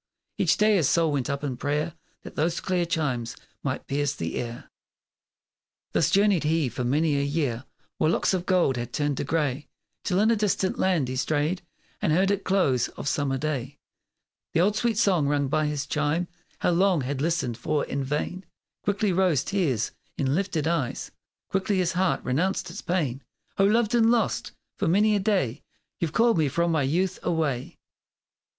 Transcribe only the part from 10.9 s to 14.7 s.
he strayed And heard at close of summer day The